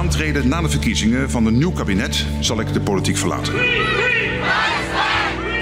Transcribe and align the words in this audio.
aantreden 0.00 0.48
na 0.48 0.60
de 0.60 0.68
verkiezingen 0.68 1.30
van 1.30 1.46
een 1.46 1.58
nieuw 1.58 1.72
kabinet 1.72 2.26
zal 2.38 2.60
ik 2.60 2.72
de 2.72 2.80
politiek 2.80 3.16
verlaten. 3.16 3.52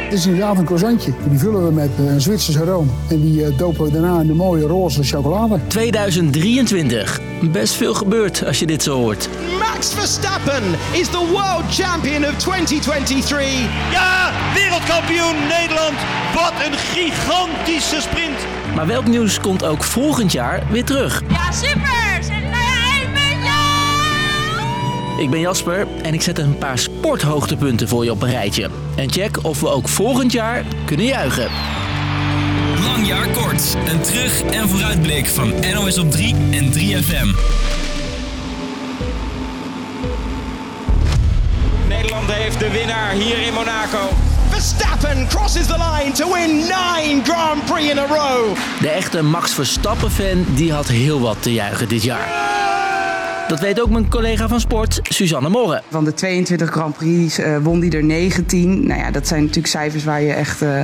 Het 0.04 0.12
is 0.12 0.26
inderdaad 0.26 0.58
een 0.58 0.64
croissantje. 0.64 1.12
Die 1.28 1.38
vullen 1.38 1.66
we 1.66 1.72
met 1.72 1.90
een 1.98 2.20
Zwitserse 2.20 2.64
room. 2.64 2.90
En 3.08 3.20
die 3.20 3.56
dopen 3.56 3.84
we 3.84 3.90
daarna 3.90 4.20
in 4.20 4.26
de 4.26 4.34
mooie 4.34 4.66
roze 4.66 5.02
chocolade. 5.02 5.60
2023. 5.66 7.20
Best 7.42 7.74
veel 7.74 7.94
gebeurt 7.94 8.44
als 8.44 8.58
je 8.58 8.66
dit 8.66 8.82
zo 8.82 8.96
hoort. 8.96 9.28
Max 9.58 9.94
Verstappen 9.94 10.62
is 10.92 11.08
the 11.08 11.26
world 11.30 11.74
champion 11.74 12.24
of 12.24 12.36
2023. 12.36 13.92
Ja, 13.92 14.32
wereldkampioen 14.54 15.34
Nederland. 15.58 15.96
Wat 16.34 16.52
een 16.66 16.78
gigantische 16.78 18.00
sprint. 18.00 18.38
Maar 18.74 18.86
welk 18.86 19.06
nieuws 19.06 19.40
komt 19.40 19.64
ook 19.64 19.84
volgend 19.84 20.32
jaar 20.32 20.62
weer 20.70 20.84
terug? 20.84 21.22
Ja, 21.28 21.52
super! 21.52 22.07
Ik 25.18 25.30
ben 25.30 25.40
Jasper 25.40 25.86
en 26.02 26.14
ik 26.14 26.22
zet 26.22 26.38
een 26.38 26.58
paar 26.58 26.78
sporthoogtepunten 26.78 27.88
voor 27.88 28.04
je 28.04 28.10
op 28.10 28.22
een 28.22 28.30
rijtje. 28.30 28.70
En 28.96 29.12
check 29.12 29.44
of 29.44 29.60
we 29.60 29.68
ook 29.68 29.88
volgend 29.88 30.32
jaar 30.32 30.64
kunnen 30.84 31.06
juichen. 31.06 31.50
Lang 32.84 33.06
jaar 33.06 33.28
kort. 33.28 33.76
Een 33.86 34.00
terug- 34.00 34.42
en 34.42 34.68
vooruitblik 34.68 35.26
van 35.26 35.52
NOS 35.74 35.98
op 35.98 36.10
3 36.10 36.34
en 36.50 36.70
3FM. 36.70 37.34
Nederland 41.88 42.32
heeft 42.32 42.58
de 42.58 42.70
winnaar 42.70 43.12
hier 43.12 43.38
in 43.46 43.52
Monaco. 43.52 44.08
Verstappen 44.48 45.26
crosses 45.28 45.66
the 45.66 45.76
line 45.76 46.12
to 46.12 46.32
win 46.32 46.56
nine 46.56 47.20
Grand 47.24 47.64
Prix 47.64 47.90
in 47.90 47.98
a 47.98 48.06
row. 48.06 48.56
De 48.80 48.88
echte 48.88 49.22
Max 49.22 49.52
Verstappen-fan 49.52 50.44
die 50.54 50.72
had 50.72 50.88
heel 50.88 51.20
wat 51.20 51.36
te 51.42 51.52
juichen 51.52 51.88
dit 51.88 52.02
jaar. 52.02 52.57
Dat 53.48 53.60
weet 53.60 53.80
ook 53.80 53.90
mijn 53.90 54.08
collega 54.08 54.48
van 54.48 54.60
sport, 54.60 55.00
Suzanne 55.02 55.48
Morren. 55.48 55.82
Van 55.88 56.04
de 56.04 56.14
22 56.14 56.70
Grand 56.70 56.96
Prix 56.96 57.38
uh, 57.38 57.56
won 57.62 57.80
die 57.80 57.96
er 57.96 58.04
19. 58.04 58.86
Nou 58.86 59.00
ja, 59.00 59.10
dat 59.10 59.26
zijn 59.26 59.40
natuurlijk 59.40 59.66
cijfers 59.66 60.04
waar 60.04 60.22
je 60.22 60.32
echt 60.32 60.62
uh, 60.62 60.80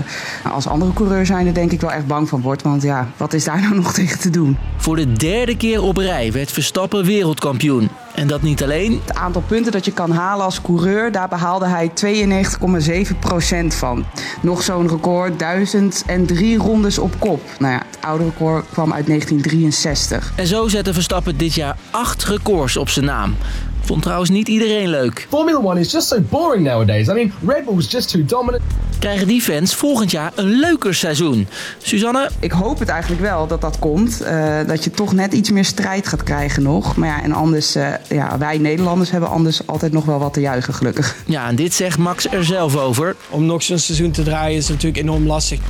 als 0.53 0.67
andere 0.67 0.93
coureur 0.93 1.27
zijn 1.27 1.47
er 1.47 1.55
denk 1.55 1.73
ik 1.73 1.81
wel 1.81 1.93
echt 1.93 2.07
bang 2.07 2.29
van 2.29 2.41
wordt. 2.41 2.63
Want 2.63 2.83
ja, 2.83 3.09
wat 3.17 3.33
is 3.33 3.45
daar 3.45 3.61
nou 3.65 3.75
nog 3.75 3.93
tegen 3.93 4.19
te 4.19 4.31
doen? 4.31 4.59
Voor 4.77 4.97
de 4.97 5.13
derde 5.13 5.57
keer 5.57 5.83
op 5.83 5.97
rij 5.97 6.33
werd 6.33 6.53
Verstappen 6.53 7.05
wereldkampioen. 7.05 7.89
En 8.15 8.27
dat 8.27 8.43
niet 8.43 8.63
alleen. 8.63 9.01
Het 9.05 9.17
aantal 9.17 9.43
punten 9.47 9.73
dat 9.73 9.85
je 9.85 9.93
kan 9.93 10.11
halen 10.11 10.45
als 10.45 10.61
coureur, 10.61 11.13
daar 11.13 11.29
behaalde 11.29 11.67
hij 11.67 11.91
92,7% 12.05 13.67
van. 13.67 14.05
Nog 14.43 14.63
zo'n 14.63 14.89
record, 14.89 15.39
1003 15.39 16.57
rondes 16.57 16.99
op 16.99 17.15
kop. 17.19 17.41
Nou 17.59 17.73
ja, 17.73 17.83
oude 18.05 18.25
record 18.25 18.65
kwam 18.73 18.93
uit 18.93 19.07
1963. 19.07 20.33
En 20.37 20.47
zo 20.47 20.69
zette 20.69 20.93
Verstappen 20.93 21.37
dit 21.37 21.55
jaar 21.55 21.77
acht 21.91 22.25
records 22.25 22.77
op 22.77 22.89
zijn 22.89 23.05
naam. 23.05 23.37
Vond 23.85 24.03
trouwens 24.03 24.31
niet 24.31 24.49
iedereen 24.49 24.89
leuk. 24.89 25.27
Formula 25.31 25.59
1 25.73 25.77
is 25.77 25.93
just 25.93 26.09
so 26.09 26.21
boring 26.21 26.67
nowadays. 26.67 27.09
I 27.09 27.13
mean, 27.13 27.33
Red 27.47 27.65
Bull 27.65 27.79
is 27.79 27.91
just 27.91 28.11
too 28.11 28.25
dominant. 28.25 28.63
Krijgen 28.99 29.27
die 29.27 29.41
fans 29.41 29.75
volgend 29.75 30.11
jaar 30.11 30.33
een 30.35 30.59
leuker 30.59 30.95
seizoen? 30.95 31.49
Suzanne? 31.79 32.31
Ik 32.41 32.53
hoop 32.53 32.79
het 32.79 32.89
eigenlijk 32.89 33.23
wel 33.23 33.47
dat 33.47 33.61
dat 33.61 33.79
komt. 33.79 34.23
Uh, 34.23 34.57
dat 34.67 34.85
je 34.85 34.91
toch 34.91 35.13
net 35.13 35.33
iets 35.33 35.51
meer 35.51 35.65
strijd 35.65 36.09
gaat 36.09 36.23
krijgen 36.23 36.63
nog. 36.63 36.97
Maar 36.97 37.09
ja, 37.09 37.23
en 37.23 37.33
anders, 37.33 37.77
uh, 37.77 37.89
ja, 38.09 38.39
wij 38.39 38.59
Nederlanders 38.59 39.11
hebben 39.11 39.29
anders 39.29 39.67
altijd 39.67 39.93
nog 39.93 40.05
wel 40.05 40.19
wat 40.19 40.33
te 40.33 40.41
juichen, 40.41 40.75
gelukkig. 40.75 41.17
Ja, 41.27 41.49
en 41.49 41.57
dit 41.57 41.75
zegt 41.75 41.99
Max 41.99 42.27
er 42.31 42.45
zelf 42.45 42.77
over. 42.77 43.17
Om 43.31 43.47
nog 43.47 43.63
zo'n 43.63 43.79
seizoen 43.79 44.11
te 44.11 44.23
draaien 44.23 44.57
is 44.57 44.69
natuurlijk 44.69 45.03
enorm 45.03 45.27
lastig. 45.27 45.61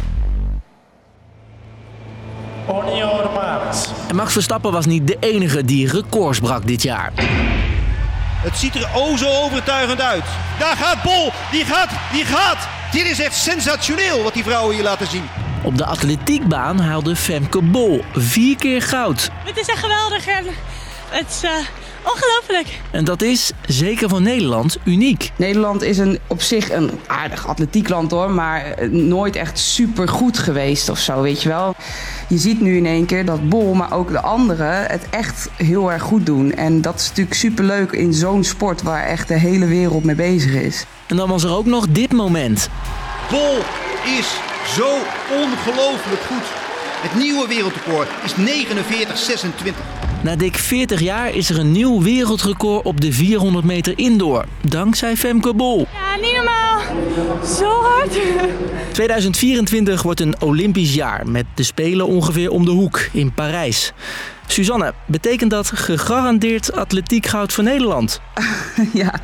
En 4.09 4.17
Max 4.17 4.33
Verstappen 4.33 4.73
was 4.73 4.87
niet 4.87 5.07
de 5.07 5.17
enige 5.21 5.65
die 5.65 5.91
records 5.91 6.39
brak 6.41 6.67
dit 6.67 6.83
jaar. 6.83 7.13
Het 8.43 8.57
ziet 8.57 8.75
er 8.75 8.89
o 8.95 9.17
zo 9.17 9.29
overtuigend 9.45 10.01
uit. 10.01 10.25
Daar 10.59 10.77
gaat 10.77 11.03
Bol, 11.03 11.33
die 11.51 11.65
gaat, 11.65 11.91
die 12.13 12.25
gaat. 12.25 12.69
Dit 12.93 13.05
is 13.05 13.21
echt 13.21 13.35
sensationeel 13.37 14.23
wat 14.23 14.35
die 14.35 14.45
vrouwen 14.45 14.75
hier 14.75 14.85
laten 14.85 15.07
zien. 15.07 15.25
Op 15.63 15.79
de 15.79 15.85
atletiekbaan 15.85 16.81
haalde 16.81 17.17
Femke 17.17 17.63
Bol 17.63 18.05
vier 18.13 18.57
keer 18.57 18.83
goud. 18.83 19.31
Het 19.45 19.57
is 19.57 19.69
echt 19.69 19.79
geweldig 19.79 20.27
en 20.27 20.45
het 21.09 21.27
is 21.29 21.45
uh, 21.45 21.51
ongelooflijk. 22.05 22.81
En 22.91 23.05
dat 23.05 23.23
is, 23.23 23.53
zeker 23.67 24.09
voor 24.09 24.23
Nederland, 24.23 24.77
uniek. 24.85 25.31
Nederland 25.37 25.83
is 25.83 25.99
een, 25.99 26.19
op 26.27 26.43
zich 26.43 26.73
een 26.73 26.91
aardig 27.07 27.47
atletiekland 27.47 28.11
hoor, 28.11 28.31
maar 28.31 28.75
nooit 28.91 29.37
echt 29.37 29.59
super 29.59 30.09
goed 30.09 30.39
geweest 30.39 30.89
of 30.89 30.99
zo, 30.99 31.23
weet 31.23 31.43
je 31.43 31.49
wel. 31.49 31.75
Je 32.29 32.39
ziet 32.39 32.61
nu 32.61 32.77
in 32.77 32.87
één 32.87 33.07
keer 33.07 33.25
dat 33.25 33.49
Bol, 33.49 33.75
maar 33.75 33.93
ook 33.93 34.11
de 34.11 34.21
anderen, 34.21 34.87
het 34.87 35.07
echt 35.11 35.49
heel 35.57 35.93
erg 35.93 36.03
goed 36.03 36.27
doen. 36.27 36.53
En 36.53 36.81
dat 36.81 36.95
is 36.95 37.09
natuurlijk 37.09 37.37
superleuk 37.37 37.93
in 37.93 38.13
zo'n 38.13 38.45
sport 38.45 38.83
waar 38.83 39.05
echt 39.05 39.29
de 39.29 39.39
hele 39.39 39.67
wereld 39.67 40.05
mee 40.05 40.15
bezig 40.15 40.53
is. 40.53 40.87
En 41.07 41.17
dan 41.17 41.29
was 41.29 41.45
er 41.45 41.57
ook 41.57 41.67
nog 41.67 41.87
dit 41.89 42.13
moment. 42.13 42.69
Bol 43.31 43.57
is 44.19 44.37
zo 44.77 44.89
ongelooflijk 45.31 46.23
goed. 46.23 46.47
Het 47.03 47.15
nieuwe 47.15 47.49
wereldrecord 47.49 48.09
is 48.25 48.35
49,26. 48.35 50.04
Na 50.25 50.37
dik 50.37 50.57
40 50.57 51.01
jaar 51.01 51.35
is 51.35 51.51
er 51.51 51.59
een 51.59 51.73
nieuw 51.73 52.03
wereldrecord 52.03 52.85
op 52.85 53.01
de 53.01 53.13
400 53.13 53.65
meter 53.65 53.99
indoor. 53.99 54.45
Dankzij 54.61 55.17
Femke 55.17 55.55
Bol. 55.55 55.87
Ja. 55.93 56.64
Zo 57.59 57.83
hard. 57.83 58.19
2024 58.93 60.03
wordt 60.03 60.21
een 60.21 60.41
Olympisch 60.41 60.95
jaar 60.95 61.29
met 61.29 61.45
de 61.55 61.63
Spelen 61.63 62.07
ongeveer 62.07 62.51
om 62.51 62.65
de 62.65 62.71
hoek 62.71 63.09
in 63.13 63.33
Parijs. 63.33 63.93
Suzanne, 64.47 64.95
betekent 65.07 65.51
dat 65.51 65.71
gegarandeerd 65.75 66.73
atletiek 66.73 67.27
goud 67.27 67.53
voor 67.53 67.65
Nederland? 67.65 68.21
ja, 68.93 69.15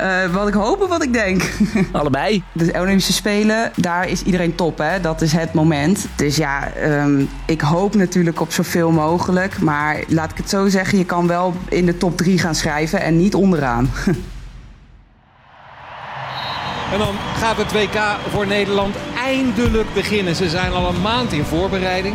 uh, 0.00 0.34
wat 0.34 0.48
ik 0.48 0.54
hoop 0.54 0.82
en 0.82 0.88
wat 0.88 1.02
ik 1.02 1.12
denk. 1.12 1.42
Allebei. 1.92 2.42
De 2.52 2.72
Olympische 2.80 3.12
Spelen, 3.12 3.72
daar 3.76 4.08
is 4.08 4.22
iedereen 4.22 4.54
top, 4.54 4.78
hè? 4.78 5.00
Dat 5.00 5.22
is 5.22 5.32
het 5.32 5.52
moment. 5.52 6.06
Dus 6.16 6.36
ja, 6.36 6.72
um, 7.02 7.28
ik 7.46 7.60
hoop 7.60 7.94
natuurlijk 7.94 8.40
op 8.40 8.52
zoveel 8.52 8.90
mogelijk. 8.90 9.58
Maar 9.58 10.04
laat 10.08 10.30
ik 10.30 10.36
het 10.36 10.50
zo 10.50 10.68
zeggen, 10.68 10.98
je 10.98 11.04
kan 11.04 11.26
wel 11.26 11.54
in 11.68 11.86
de 11.86 11.96
top 11.96 12.16
3 12.16 12.38
gaan 12.38 12.54
schrijven 12.54 13.00
en 13.00 13.16
niet 13.16 13.34
onderaan. 13.34 13.90
En 16.92 16.98
dan 16.98 17.14
gaat 17.36 17.56
het 17.56 17.72
WK 17.72 18.00
voor 18.30 18.46
Nederland 18.46 18.96
eindelijk 19.16 19.94
beginnen. 19.94 20.36
Ze 20.36 20.48
zijn 20.48 20.72
al 20.72 20.88
een 20.88 21.00
maand 21.00 21.32
in 21.32 21.44
voorbereiding. 21.44 22.14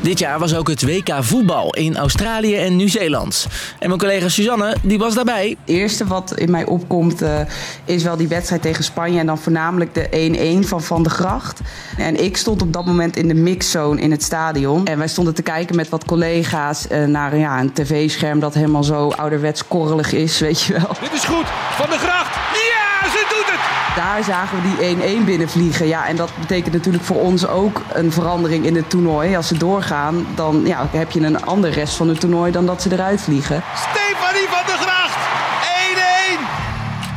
Dit 0.00 0.18
jaar 0.18 0.38
was 0.38 0.54
ook 0.54 0.68
het 0.68 0.82
WK 0.82 1.14
voetbal 1.20 1.74
in 1.74 1.96
Australië 1.96 2.56
en 2.56 2.76
Nieuw-Zeeland. 2.76 3.46
En 3.78 3.88
mijn 3.88 4.00
collega 4.00 4.28
Suzanne, 4.28 4.76
die 4.82 4.98
was 4.98 5.14
daarbij. 5.14 5.48
Het 5.48 5.58
eerste 5.76 6.06
wat 6.06 6.32
in 6.34 6.50
mij 6.50 6.64
opkomt 6.64 7.22
uh, 7.22 7.40
is 7.84 8.02
wel 8.02 8.16
die 8.16 8.28
wedstrijd 8.28 8.62
tegen 8.62 8.84
Spanje. 8.84 9.18
En 9.18 9.26
dan 9.26 9.38
voornamelijk 9.38 9.94
de 9.94 10.62
1-1 10.64 10.68
van 10.68 10.82
Van 10.82 11.02
de 11.02 11.10
Gracht. 11.10 11.60
En 11.96 12.24
ik 12.24 12.36
stond 12.36 12.62
op 12.62 12.72
dat 12.72 12.84
moment 12.84 13.16
in 13.16 13.28
de 13.28 13.34
mixzone 13.34 14.00
in 14.00 14.10
het 14.10 14.22
stadion. 14.22 14.86
En 14.86 14.98
wij 14.98 15.08
stonden 15.08 15.34
te 15.34 15.42
kijken 15.42 15.76
met 15.76 15.88
wat 15.88 16.04
collega's 16.04 16.86
uh, 16.92 17.04
naar 17.04 17.36
ja, 17.36 17.60
een 17.60 17.72
tv-scherm 17.72 18.40
dat 18.40 18.54
helemaal 18.54 18.84
zo 18.84 19.08
ouderwets 19.08 19.68
korrelig 19.68 20.12
is, 20.12 20.38
weet 20.48 20.62
je 20.62 20.72
wel. 20.72 20.90
Dit 21.00 21.12
is 21.12 21.24
goed, 21.24 21.46
Van 21.70 21.90
de 21.90 21.98
Gracht. 21.98 22.34
Ja, 22.52 22.77
ze 23.04 23.26
doet 23.28 23.52
het! 23.52 23.96
Daar 23.96 24.24
zagen 24.24 24.62
we 24.62 24.76
die 24.76 25.20
1-1 25.20 25.24
binnenvliegen. 25.24 25.86
Ja, 25.86 26.06
en 26.06 26.16
dat 26.16 26.30
betekent 26.40 26.74
natuurlijk 26.74 27.04
voor 27.04 27.20
ons 27.20 27.46
ook 27.46 27.82
een 27.92 28.12
verandering 28.12 28.64
in 28.64 28.76
het 28.76 28.90
toernooi. 28.90 29.36
Als 29.36 29.48
ze 29.48 29.58
doorgaan, 29.58 30.26
dan 30.34 30.62
ja, 30.64 30.88
heb 30.90 31.10
je 31.10 31.20
een 31.20 31.44
andere 31.44 31.72
rest 31.72 31.94
van 31.94 32.08
het 32.08 32.20
toernooi 32.20 32.52
dan 32.52 32.66
dat 32.66 32.82
ze 32.82 32.92
eruit 32.92 33.20
vliegen. 33.20 33.62
Stefanie 33.74 34.48
van 34.48 34.66
der 34.66 34.94
1-1! 34.94 34.97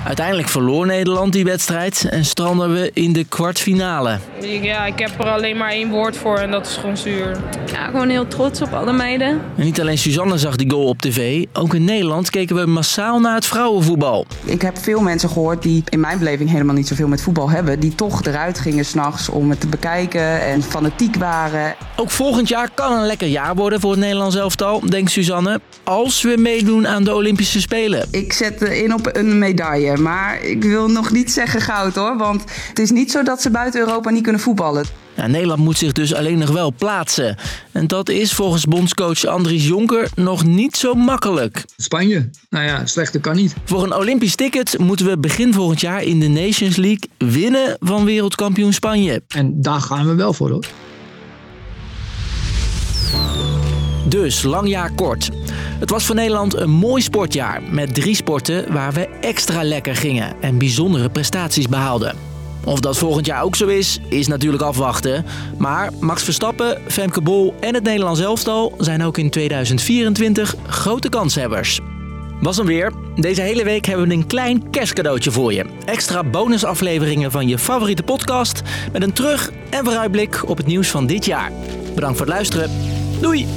Uiteindelijk 0.06 0.48
verloor 0.48 0.86
Nederland 0.86 1.34
die 1.34 1.44
wedstrijd 1.44 2.06
en 2.10 2.26
stranden 2.26 2.74
we 2.74 2.92
in 2.94 3.14
de 3.14 3.24
kwartfinale. 3.24 4.18
Ja, 4.62 4.86
ik 4.86 5.00
heb 5.00 5.20
er 5.20 5.30
alleen 5.30 5.58
maar 5.58 5.72
één 5.72 5.90
woord 5.90 6.18
voor 6.18 6.38
en 6.38 6.52
dat 6.52 6.66
is 6.66 6.76
gewoon 6.76 6.98
zuur. 6.98 7.38
Ja, 7.72 7.86
gewoon 7.86 8.10
heel 8.10 8.28
trots 8.28 8.62
op 8.62 8.74
alle 8.74 8.94
meiden. 8.94 9.42
En 9.58 9.64
niet 9.64 9.82
alleen 9.82 9.98
Suzanne 9.98 10.38
zag 10.38 10.56
die 10.56 10.72
goal 10.72 10.88
op 10.88 11.02
tv, 11.02 11.46
ook 11.54 11.74
in 11.74 11.84
Nederland 11.84 12.30
keken 12.30 12.56
we 12.56 12.66
massaal 12.66 13.20
naar 13.20 13.36
het 13.36 13.46
vrouwenvoetbal. 13.46 14.26
Ik 14.44 14.62
heb 14.62 14.78
veel 14.78 15.02
mensen 15.02 15.30
gehoord 15.30 15.62
die 15.62 15.84
in 15.90 16.00
mijn 16.00 16.20
beleving 16.20 16.50
helemaal 16.50 16.76
niet 16.76 16.88
zoveel 16.88 17.08
met 17.08 17.22
voetbal 17.22 17.50
hebben, 17.50 17.80
die 17.80 17.96
toch 17.96 18.24
eruit 18.24 18.60
gingen 18.60 18.86
s'nachts 18.86 19.30
om 19.30 19.50
het 19.50 19.60
te 19.60 19.68
bekijken 19.68 20.42
en 20.42 20.64
fanatiek 20.64 21.16
waren. 21.16 21.76
Ook 21.96 22.12
volgend 22.12 22.48
jaar 22.48 22.70
kan 22.74 22.98
een 22.98 23.06
lekker 23.06 23.28
jaar 23.28 23.56
worden 23.56 23.80
voor 23.80 23.92
het 23.92 24.00
Nederlands 24.00 24.36
elftal, 24.36 24.80
denkt 24.90 25.12
Suzanne, 25.12 25.60
als 25.84 26.22
we 26.22 26.36
meedoen 26.38 26.88
aan 26.88 27.04
de 27.04 27.16
Olympische 27.16 27.62
Spelen. 27.62 28.08
Ik 28.12 28.34
zet 28.34 28.62
in 28.62 28.94
op 28.94 29.10
een 29.16 29.40
medaille. 29.40 29.91
Maar 30.00 30.44
ik 30.44 30.64
wil 30.64 30.90
nog 30.90 31.12
niet 31.12 31.32
zeggen 31.32 31.62
goud 31.62 31.96
hoor. 31.96 32.18
Want 32.18 32.44
het 32.70 32.80
is 32.80 32.92
niet 32.92 33.12
zo 33.12 33.24
dat 33.24 33.42
ze 33.42 33.50
buiten 33.50 33.80
Europa 33.80 34.10
niet 34.10 34.24
kunnen 34.24 34.42
voetballen. 34.42 34.86
Ja, 35.16 35.28
Nederland 35.28 35.60
moet 35.60 35.78
zich 35.78 35.92
dus 35.92 36.14
alleen 36.14 36.38
nog 36.38 36.50
wel 36.50 36.74
plaatsen. 36.74 37.38
En 37.72 37.88
dat 37.88 38.10
is 38.10 38.34
volgens 38.34 38.66
bondscoach 38.66 39.26
Andries 39.26 39.68
Jonker 39.68 40.10
nog 40.16 40.46
niet 40.46 40.76
zo 40.76 40.94
makkelijk. 40.94 41.66
Spanje, 41.78 42.30
nou 42.50 42.66
ja, 42.66 42.86
slechter 42.86 43.20
kan 43.20 43.36
niet. 43.36 43.54
Voor 43.66 43.84
een 43.84 43.96
Olympisch 43.96 44.36
ticket 44.36 44.78
moeten 44.78 45.06
we 45.06 45.18
begin 45.18 45.54
volgend 45.54 45.82
jaar 45.82 46.04
in 46.04 46.20
de 46.20 46.28
Nations 46.28 46.76
League 46.76 47.10
winnen 47.18 47.78
van 47.80 48.06
wereldkampioen 48.06 48.74
Spanje. 48.74 49.22
En 49.28 49.62
daar 49.62 49.82
gaan 49.82 50.08
we 50.08 50.16
wel 50.16 50.34
voor 50.34 50.50
hoor. 50.50 50.66
Dus, 54.08 54.44
lang 54.44 54.70
jaar 54.70 54.92
kort. 54.92 55.30
Het 55.82 55.90
was 55.90 56.06
voor 56.06 56.16
Nederland 56.16 56.56
een 56.56 56.70
mooi 56.70 57.02
sportjaar 57.02 57.62
met 57.70 57.94
drie 57.94 58.16
sporten 58.16 58.74
waar 58.74 58.94
we 58.94 59.08
extra 59.22 59.64
lekker 59.64 59.96
gingen 59.96 60.36
en 60.42 60.58
bijzondere 60.58 61.10
prestaties 61.10 61.68
behaalden. 61.68 62.16
Of 62.66 62.80
dat 62.80 62.98
volgend 62.98 63.26
jaar 63.26 63.44
ook 63.44 63.56
zo 63.56 63.68
is, 63.68 64.00
is 64.10 64.28
natuurlijk 64.28 64.64
afwachten. 64.64 65.26
Maar 65.58 65.90
Max 66.00 66.24
Verstappen, 66.24 66.82
Femke 66.88 67.22
Bol 67.22 67.56
en 67.60 67.74
het 67.74 67.84
Nederlands 67.84 68.20
elftal 68.20 68.74
zijn 68.78 69.04
ook 69.04 69.18
in 69.18 69.30
2024 69.30 70.56
grote 70.68 71.10
kanshebbers. 71.10 71.80
Was 72.42 72.58
hem 72.58 72.66
weer. 72.66 72.92
Deze 73.16 73.42
hele 73.42 73.64
week 73.64 73.86
hebben 73.86 74.08
we 74.08 74.14
een 74.14 74.28
klein 74.28 74.70
kerstcadeautje 74.70 75.32
voor 75.32 75.54
je. 75.54 75.66
Extra 75.86 76.24
bonusafleveringen 76.24 77.32
van 77.32 77.48
je 77.48 77.58
favoriete 77.58 78.04
podcast 78.04 78.62
met 78.92 79.04
een 79.04 79.14
terug- 79.14 79.52
en 79.70 79.84
vooruitblik 79.84 80.50
op 80.50 80.58
het 80.58 80.68
nieuws 80.68 80.88
van 80.88 81.06
dit 81.06 81.26
jaar. 81.26 81.52
Bedankt 81.96 82.18
voor 82.18 82.26
het 82.26 82.36
luisteren. 82.36 82.72
Doei! 83.22 83.48